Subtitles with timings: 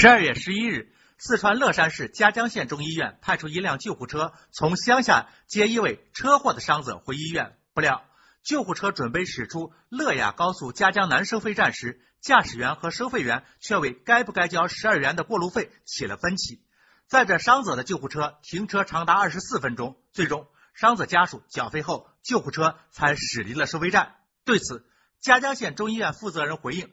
[0.00, 7.58] 十二月十一日，四川乐山市夹江县中医院派出一辆救护车，从乡下接一位车祸的伤者回医院。
[7.74, 8.04] 不料，
[8.44, 16.62] 救护车准备驶出乐雅高速夹江南收费站时，驾驶员和收费员却为该不该交十二元的过路费起了分歧。
[17.08, 24.14] 载着伤者的救护车停车长达二十四分钟，最终伤者家属缴费后，救护车才驶离了收费站。
[24.44, 24.88] 对此，
[25.18, 26.88] 夹江县中医院负责人回应。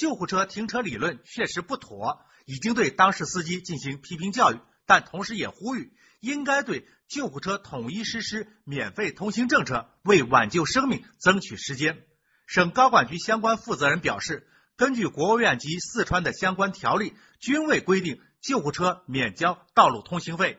[0.00, 11.98] 救护车停车理论确实不妥，已经对当事司机进行批评教育，但同时也呼吁应该对救护车统一实施免费通行政策，为挽救生命争取时间。
[12.46, 20.58] 省高管局相关负责人表示，根据国务院及四川的相关条例，均未规定救护车免交道路通行费。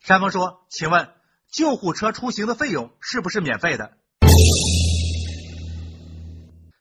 [0.00, 1.10] 山峰说：“请问
[1.48, 3.92] 救护车出行的费用是不是免费的？”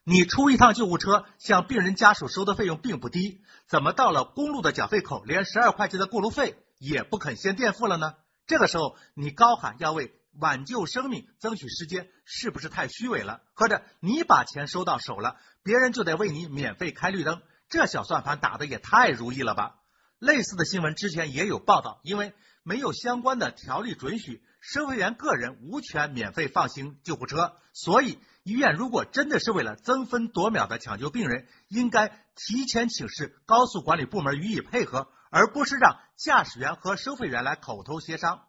[0.05, 8.15] 你出一趟救护车，向病人家属收的费用并不低，怎么到了公路的缴费口，连十二块钱的过路费也不肯先垫付了呢？
[8.45, 13.43] 这个时候你高喊要为挽救生命争取时间，是不是太虚伪了？
[13.53, 19.75] 或者你把钱收到手了，别人就得为你免费开绿灯，这小算盘打的也太如意了吧？
[20.19, 28.19] 类似的新闻之前也有报道，因为没有相关的条例准许，收费员个人无权免费放行救护车，所以。
[28.43, 38.41] 医院如果真的是为了争分夺秒的抢救病人，应该提前请示高速管理部门予以配合，而不是让驾驶员和收费员来口头协商。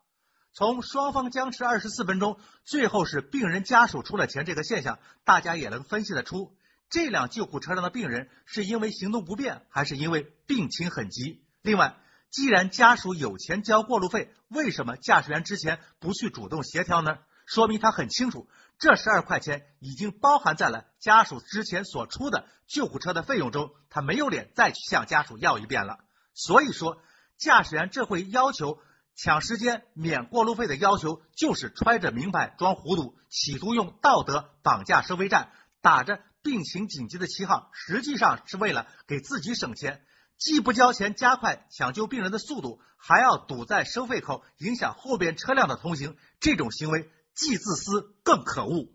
[0.53, 6.57] 从双方僵持二十四分钟，最后是病人家属出了钱这个现象，大家也能分析得出，
[6.91, 11.45] 这辆救护车上的病人是因为行动不便，还是因为病情很急？
[11.63, 11.97] 另外，
[12.31, 17.19] 既然家属有钱交过路费，为什么驾驶员之前不去主动协调呢？
[17.47, 25.99] 说明他很清楚，这十二块钱已经包含在了家属之前所出的救护车的费用中，他没有脸再去向家属要一遍了。
[26.35, 27.01] 所以说，
[27.37, 28.79] 驾驶员这回要求
[29.15, 40.05] 抢时间免过路费的要求，就是揣着明白装糊涂，企图用道德绑架收费站，打着病情紧急的旗号，实际上是为了给自己省钱，
[40.39, 47.11] 既不交钱加快抢救病人的速度，还要堵在收费口，影响后边车辆的通行，这种行为。
[47.35, 48.89] 既自私更可恶。